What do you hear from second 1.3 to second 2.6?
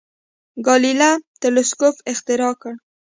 تلسکوپ اختراع